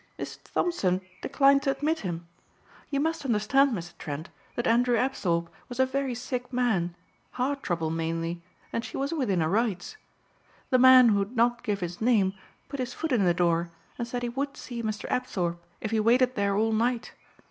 [0.17, 2.27] "Miss Thompson declined to admit him.
[2.89, 3.95] You must understand, Mr.
[3.99, 6.95] Trent, that Andrew Apthorpe was a very sick man,
[7.33, 8.41] heart trouble mainly,
[8.73, 9.97] and she was within her rights.
[10.71, 12.33] The man who would not give his name
[12.67, 13.69] put his foot in the door
[13.99, 15.05] and said he would see Mr.
[15.11, 17.13] Apthorpe if he waited there all night.